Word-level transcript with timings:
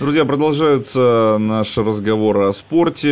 Друзья, 0.00 0.24
продолжаются 0.24 1.36
наши 1.38 1.84
разговоры 1.84 2.46
о 2.46 2.52
спорте. 2.54 3.10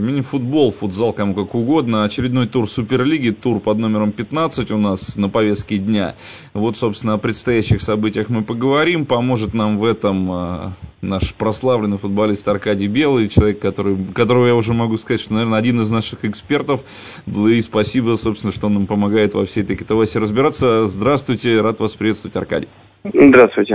Мини-футбол, 0.00 0.72
футзал, 0.72 1.12
кому 1.12 1.32
как 1.32 1.54
угодно. 1.54 2.02
Очередной 2.02 2.48
тур 2.48 2.68
Суперлиги, 2.68 3.30
тур 3.30 3.60
под 3.60 3.78
номером 3.78 4.10
15 4.10 4.72
у 4.72 4.76
нас 4.76 5.14
на 5.14 5.28
повестке 5.28 5.78
дня. 5.78 6.16
Вот, 6.52 6.76
собственно, 6.76 7.14
о 7.14 7.18
предстоящих 7.18 7.80
событиях 7.80 8.30
мы 8.30 8.42
поговорим. 8.42 9.06
Поможет 9.06 9.54
нам 9.54 9.78
в 9.78 9.84
этом 9.84 10.28
э, 10.32 10.70
наш 11.02 11.34
прославленный 11.34 11.98
футболист 11.98 12.48
Аркадий 12.48 12.88
Белый, 12.88 13.28
человек, 13.28 13.60
который, 13.60 13.96
которого 14.12 14.48
я 14.48 14.56
уже 14.56 14.74
могу 14.74 14.98
сказать, 14.98 15.20
что, 15.20 15.34
наверное, 15.34 15.60
один 15.60 15.80
из 15.82 15.90
наших 15.92 16.24
экспертов. 16.24 16.82
И 17.28 17.62
спасибо, 17.62 18.16
собственно, 18.16 18.52
что 18.52 18.66
он 18.66 18.74
нам 18.74 18.86
помогает 18.88 19.34
во 19.34 19.46
всей 19.46 19.62
этой 19.62 19.76
катавасе 19.76 20.18
разбираться. 20.18 20.86
Здравствуйте, 20.86 21.60
рад 21.60 21.78
вас 21.78 21.94
приветствовать, 21.94 22.34
Аркадий. 22.34 22.68
Здравствуйте. 23.12 23.74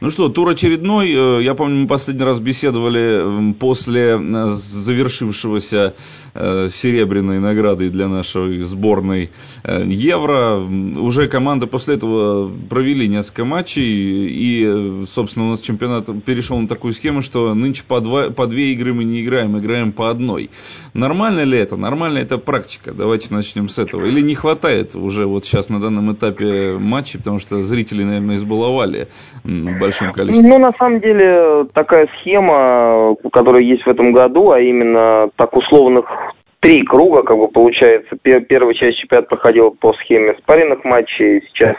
Ну 0.00 0.08
что, 0.08 0.28
тур 0.28 0.50
очередной. 0.50 1.10
Э, 1.12 1.42
я 1.42 1.54
помню, 1.54 1.80
мы 1.80 1.88
последний 1.88 2.22
раз 2.22 2.38
беседовали 2.38 3.52
после 3.54 4.16
э, 4.16 4.48
завершившегося 4.50 5.96
э, 6.34 6.68
серебряной 6.68 7.40
награды 7.40 7.90
для 7.90 8.06
нашей 8.06 8.60
сборной 8.60 9.30
Евро. 9.64 10.58
Уже 10.60 11.26
команды 11.26 11.66
после 11.66 11.96
этого 11.96 12.52
провели 12.70 13.08
несколько 13.08 13.44
матчей. 13.44 13.82
И, 13.82 15.04
собственно, 15.08 15.46
у 15.46 15.50
нас 15.50 15.60
чемпионат 15.60 16.06
перешел 16.24 16.56
на 16.60 16.68
такую 16.68 16.92
схему, 16.92 17.20
что 17.20 17.54
нынче 17.54 17.82
по, 17.82 18.00
два, 18.00 18.30
по 18.30 18.46
две 18.46 18.72
игры 18.74 18.94
мы 18.94 19.02
не 19.02 19.24
играем, 19.24 19.58
играем 19.58 19.90
по 19.90 20.08
одной. 20.08 20.50
Нормально 20.94 21.42
ли 21.42 21.58
это? 21.58 21.74
Нормально 21.74 22.18
это 22.18 22.38
практика? 22.38 22.92
Давайте 22.92 23.34
начнем 23.34 23.68
с 23.68 23.80
этого. 23.80 24.04
Или 24.04 24.20
не 24.20 24.36
хватает 24.36 24.94
уже 24.94 25.26
вот 25.26 25.44
сейчас 25.44 25.68
на 25.68 25.80
данном 25.80 26.12
этапе 26.12 26.78
матчей, 26.78 27.18
потому 27.18 27.40
что 27.40 27.60
зрители, 27.60 28.04
наверное, 28.04 28.36
избаловали 28.36 28.67
существовали 28.68 29.06
в 29.44 29.78
большом 29.78 30.12
количестве? 30.12 30.48
Ну, 30.48 30.58
на 30.58 30.72
самом 30.78 31.00
деле, 31.00 31.66
такая 31.74 32.08
схема, 32.20 33.16
которая 33.32 33.62
есть 33.62 33.84
в 33.84 33.88
этом 33.88 34.12
году, 34.12 34.50
а 34.50 34.60
именно 34.60 35.30
так 35.36 35.56
условных 35.56 36.06
три 36.60 36.82
круга, 36.84 37.22
как 37.22 37.36
бы 37.38 37.48
получается. 37.48 38.16
Первая 38.22 38.74
часть 38.74 38.98
чемпионата 38.98 39.28
проходила 39.28 39.70
по 39.70 39.92
схеме 39.94 40.34
спаренных 40.38 40.84
матчей, 40.84 41.42
сейчас 41.48 41.76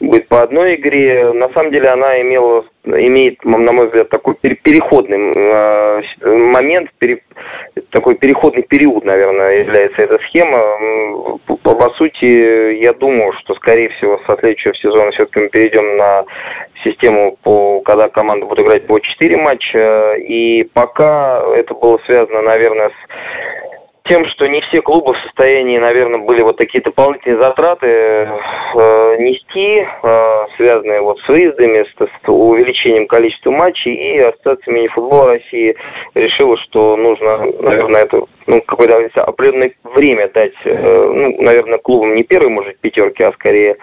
будет 0.00 0.26
по 0.28 0.42
одной 0.42 0.74
игре. 0.76 1.32
На 1.32 1.48
самом 1.50 1.70
деле 1.70 1.88
она 1.90 2.20
имела, 2.20 2.64
имеет, 2.84 3.44
на 3.44 3.72
мой 3.72 3.86
взгляд, 3.86 4.08
такой 4.08 4.34
переходный 4.34 5.32
э, 5.32 6.02
момент, 6.24 6.90
такой 7.90 8.14
переходный 8.16 8.62
период, 8.62 9.04
наверное, 9.04 9.60
является 9.60 10.02
эта 10.02 10.18
схема. 10.28 11.38
По, 11.46 11.74
по 11.74 11.90
сути, 11.94 12.24
я 12.82 12.92
думаю, 12.92 13.32
что, 13.40 13.54
скорее 13.54 13.88
всего, 13.90 14.20
со 14.26 14.36
следующего 14.36 14.74
сезона 14.74 15.10
все-таки 15.12 15.40
мы 15.40 15.48
перейдем 15.48 15.96
на 15.96 16.24
систему, 16.84 17.36
по, 17.42 17.80
когда 17.80 18.08
команда 18.08 18.46
будет 18.46 18.64
играть 18.66 18.86
по 18.86 18.98
4 18.98 19.36
матча. 19.36 20.14
И 20.14 20.64
пока 20.72 21.42
это 21.54 21.74
было 21.74 21.98
связано, 22.06 22.42
наверное, 22.42 22.90
с 22.90 22.92
тем, 24.08 24.26
что 24.26 24.46
не 24.46 24.60
все 24.62 24.80
клубы 24.82 25.14
в 25.14 25.18
состоянии, 25.22 25.78
наверное, 25.78 26.20
были 26.20 26.42
вот 26.42 26.56
такие 26.56 26.82
дополнительные 26.82 27.42
затраты 27.42 27.86
э, 27.86 28.26
нести, 29.18 29.86
э, 30.02 30.46
связанные 30.56 31.00
вот 31.00 31.18
с 31.20 31.28
выездами, 31.28 31.84
с, 31.84 32.06
с 32.06 32.28
увеличением 32.28 33.06
количества 33.06 33.50
матчей, 33.50 33.94
и 33.94 34.18
Ассоциация 34.18 34.72
мини-футбола 34.72 35.32
России 35.34 35.76
решила, 36.14 36.56
что 36.58 36.96
нужно, 36.96 37.38
наверное, 37.60 38.02
это 38.02 38.22
ну, 38.46 38.60
какое-то 38.62 39.22
определенное 39.22 39.72
время 39.84 40.28
дать, 40.32 40.54
э, 40.64 41.10
ну, 41.14 41.42
наверное, 41.42 41.78
клубам 41.78 42.14
не 42.14 42.22
первой, 42.22 42.50
может, 42.50 42.78
пятерки, 42.78 43.22
а 43.22 43.32
скорее, 43.32 43.76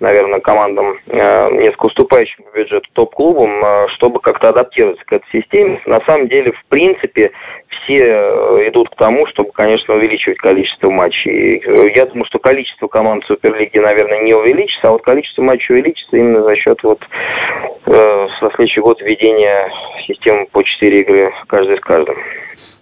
наверное, 0.00 0.40
командам, 0.40 0.98
э, 1.06 1.50
несколько 1.52 1.86
уступающим 1.86 2.44
по 2.44 2.58
бюджету 2.58 2.88
топ-клубам, 2.94 3.64
э, 3.64 3.88
чтобы 3.96 4.20
как-то 4.20 4.48
адаптироваться 4.48 5.04
к 5.04 5.12
этой 5.12 5.26
системе. 5.30 5.80
На 5.86 6.00
самом 6.00 6.28
деле, 6.28 6.52
в 6.52 6.64
принципе, 6.68 7.30
все 7.68 7.98
э, 7.98 8.68
идут 8.68 8.90
к 8.90 8.96
тому, 8.96 9.26
чтобы, 9.28 9.50
конечно, 9.52 9.94
увеличивать 9.94 10.38
количество 10.38 10.90
матчей. 10.90 11.62
Э, 11.64 11.90
я 11.94 12.06
думаю, 12.06 12.24
что 12.26 12.38
количество 12.38 12.88
команд 12.88 13.24
Суперлиги, 13.24 13.78
наверное, 13.78 14.22
не 14.22 14.34
увеличится, 14.34 14.88
а 14.88 14.92
вот 14.92 15.02
количество 15.02 15.42
матчей 15.42 15.74
увеличится 15.74 16.16
именно 16.16 16.42
за 16.42 16.56
счет 16.56 16.82
вот 16.82 17.00
э, 17.88 18.28
со 18.40 18.50
следующий 18.54 18.80
год 18.80 19.00
введения 19.00 19.70
системы 20.06 20.46
по 20.52 20.62
4 20.62 21.00
игры 21.00 21.32
каждый 21.48 21.76
с 21.76 21.80
каждым. 21.80 22.16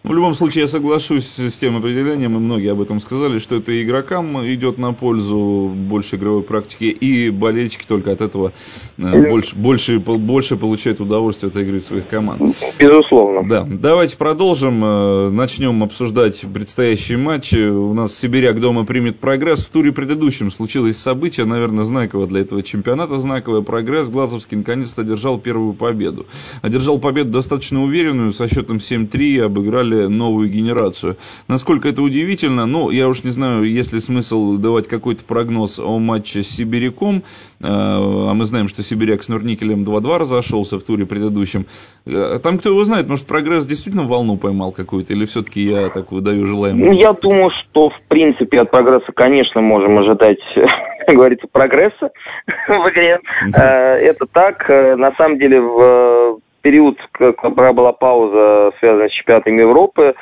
В 0.07 0.15
любом 0.15 0.35
случае, 0.35 0.63
я 0.63 0.69
соглашусь 0.69 1.27
с 1.27 1.59
тем 1.59 1.77
определением, 1.77 2.37
и 2.37 2.39
многие 2.39 2.71
об 2.71 2.81
этом 2.81 3.01
сказали, 3.01 3.41
что 3.41 3.57
это 3.57 3.83
игрокам 3.83 4.47
идет 4.47 4.79
на 4.79 4.93
пользу 4.93 5.69
больше 5.75 6.15
игровой 6.15 6.45
практики, 6.45 6.85
и 6.85 7.31
болельщики 7.31 7.85
только 7.85 8.13
от 8.13 8.21
этого 8.21 8.53
э, 8.99 9.29
больше, 9.29 9.57
больше, 9.57 9.99
больше 9.99 10.57
получают 10.57 11.01
удовольствие 11.01 11.51
от 11.51 11.57
игры 11.57 11.81
своих 11.81 12.07
команд. 12.07 12.41
Безусловно. 12.79 13.49
Да. 13.49 13.67
Давайте 13.69 14.17
продолжим. 14.17 14.81
Э, 14.85 15.31
начнем 15.31 15.83
обсуждать 15.83 16.45
предстоящие 16.55 17.19
матчи. 17.19 17.69
У 17.69 17.93
нас 17.93 18.17
Сибиряк 18.17 18.61
дома 18.61 18.87
примет 18.87 19.19
прогресс. 19.19 19.67
В 19.67 19.73
туре 19.73 19.91
предыдущем 19.91 20.53
случилось 20.53 20.99
событие, 20.99 21.47
наверное, 21.47 21.83
знаковое 21.83 22.29
для 22.29 22.43
этого 22.43 22.63
чемпионата, 22.63 23.17
знаковый 23.17 23.65
прогресс. 23.65 24.09
Глазовский 24.09 24.57
наконец-то 24.97 25.03
одержал 25.03 25.39
первую 25.39 25.75
победу. 25.75 26.27
Одержал 26.63 26.99
победу 26.99 27.31
достаточно 27.31 27.83
уверенную, 27.83 28.33
со 28.33 28.49
счетом 28.49 28.79
7-3, 28.79 29.45
обыграли 29.45 30.07
новую 30.07 30.49
генерацию. 30.49 31.17
Насколько 31.49 31.89
это 31.89 32.03
удивительно, 32.03 32.67
ну, 32.67 32.91
я 32.91 33.09
уж 33.09 33.25
не 33.25 33.31
знаю, 33.31 33.65
есть 33.65 33.93
ли 33.93 34.01
смысл 34.01 34.57
давать 34.57 34.89
какой-то 34.89 35.25
прогноз 35.25 35.79
о 35.79 35.99
матче 35.99 36.43
с 36.43 36.49
Сибиряком, 36.49 37.17
э, 37.17 37.23
а 37.61 38.35
мы 38.35 38.45
знаем, 38.45 38.69
что 38.69 38.83
Сибиряк 38.83 39.23
с 39.23 39.29
Нурникелем 39.29 39.85
2-2 39.85 40.19
разошелся 40.19 40.79
в 40.79 40.83
туре 40.83 41.07
предыдущем. 41.07 41.67
Э, 42.07 42.39
там 42.43 42.59
кто 42.59 42.71
его 42.71 42.85
знает, 42.85 43.09
может, 43.09 43.27
прогресс 43.27 43.67
действительно 43.67 44.05
волну 44.05 44.37
поймал 44.37 44.73
какую-то, 44.73 45.13
или 45.13 45.25
все-таки 45.25 45.63
я 45.63 45.89
так 45.89 46.13
выдаю 46.13 46.47
желаемое? 46.47 46.91
Ну, 46.91 46.93
я 46.93 47.13
думаю, 47.13 47.51
что, 47.51 47.91
в 47.91 48.09
принципе, 48.09 48.61
от 48.61 48.71
прогресса, 48.71 49.13
конечно, 49.15 49.61
можем 49.61 49.99
ожидать 49.99 50.39
говорится, 51.15 51.47
прогресса 51.51 52.11
в 52.69 52.91
игре. 52.91 53.21
Э, 53.57 53.95
это 53.95 54.27
так. 54.27 54.69
На 54.69 55.13
самом 55.17 55.39
деле, 55.39 55.61
в 55.61 56.41
период, 56.67 56.99
когда 57.13 57.73
была 57.73 57.93
пауза, 57.93 58.73
связанная 58.81 59.09
с 59.09 59.13
чемпионатом 59.13 59.57
Европы, 59.57 60.15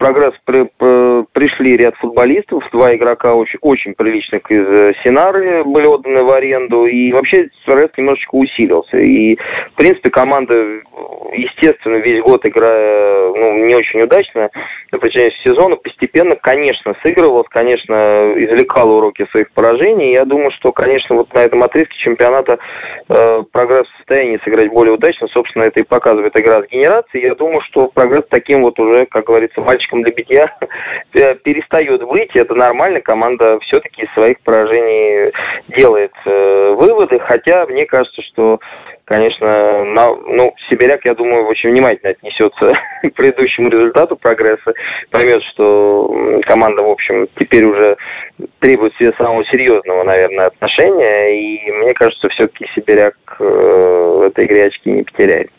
прогресс 0.00 0.34
при, 0.46 0.64
при, 0.78 1.24
пришли 1.32 1.76
ряд 1.76 1.94
футболистов, 1.96 2.64
два 2.72 2.96
игрока 2.96 3.34
очень, 3.34 3.58
очень 3.60 3.94
приличных 3.94 4.50
из 4.50 4.66
э, 4.66 4.94
Синары 5.04 5.62
были 5.64 5.86
отданы 5.86 6.22
в 6.22 6.30
аренду, 6.30 6.86
и 6.86 7.12
вообще 7.12 7.48
прогресс 7.66 7.90
немножечко 7.98 8.34
усилился. 8.34 8.96
И, 8.96 9.36
в 9.36 9.74
принципе, 9.76 10.08
команда, 10.08 10.54
естественно, 11.34 11.96
весь 11.96 12.22
год 12.22 12.44
играя 12.46 13.28
ну, 13.28 13.66
не 13.66 13.74
очень 13.74 14.00
удачно 14.00 14.48
на 14.90 14.98
протяжении 14.98 15.34
сезона, 15.44 15.76
постепенно, 15.76 16.34
конечно, 16.34 16.94
сыгрывалась, 17.02 17.48
конечно, 17.50 18.32
извлекала 18.36 18.92
уроки 18.94 19.26
своих 19.30 19.52
поражений. 19.52 20.12
Я 20.12 20.24
думаю, 20.24 20.50
что, 20.52 20.72
конечно, 20.72 21.14
вот 21.16 21.32
на 21.34 21.40
этом 21.40 21.62
отрезке 21.62 21.94
чемпионата 21.98 22.58
э, 23.08 23.42
прогресс 23.52 23.86
в 23.86 23.96
состоянии 23.98 24.40
сыграть 24.44 24.70
более 24.70 24.94
удачно. 24.94 25.28
Собственно, 25.28 25.64
это 25.64 25.80
и 25.80 25.84
показывает 25.84 26.34
игра 26.40 26.62
с 26.62 26.68
генерацией. 26.70 27.26
Я 27.26 27.34
думаю, 27.34 27.60
что 27.68 27.88
прогресс 27.88 28.24
таким 28.30 28.62
вот 28.62 28.78
уже, 28.80 29.04
как 29.04 29.26
говорится, 29.26 29.60
мальчик 29.60 29.89
мальчиком 29.90 30.02
для 30.02 30.12
битья 30.12 30.56
э, 31.14 31.34
перестает 31.36 32.02
быть. 32.06 32.30
Это 32.34 32.54
нормально. 32.54 33.00
Команда 33.00 33.58
все-таки 33.60 34.02
из 34.02 34.12
своих 34.14 34.40
поражений 34.40 35.32
делает 35.76 36.12
э, 36.24 36.74
выводы. 36.76 37.18
Хотя 37.20 37.66
мне 37.66 37.86
кажется, 37.86 38.22
что 38.22 38.60
конечно, 39.04 39.84
на, 39.86 40.06
ну, 40.28 40.54
Сибиряк, 40.68 41.04
я 41.04 41.14
думаю, 41.14 41.44
очень 41.46 41.70
внимательно 41.70 42.10
отнесется 42.10 42.74
к 43.02 43.12
предыдущему 43.14 43.68
результату 43.68 44.14
прогресса, 44.14 44.72
поймет, 45.10 45.42
что 45.52 46.40
команда, 46.46 46.82
в 46.82 46.90
общем, 46.90 47.26
теперь 47.36 47.64
уже 47.64 47.96
требует 48.60 48.94
себе 48.94 49.12
самого 49.14 49.44
серьезного, 49.46 50.04
наверное, 50.04 50.46
отношения, 50.46 51.40
и 51.40 51.72
мне 51.72 51.92
кажется, 51.94 52.28
все-таки 52.28 52.66
Сибиряк 52.72 53.16
э, 53.40 53.44
в 53.44 54.22
этой 54.22 54.46
игре 54.46 54.66
очки 54.66 54.92
не 54.92 55.02
потеряет. 55.02 55.50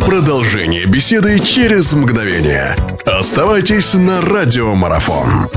Продолжение 0.00 0.86
беседы 0.86 1.38
через 1.40 1.92
мгновение. 1.92 2.76
Оставайтесь 3.04 3.94
на 3.94 4.20
радиомарафон. 4.20 5.48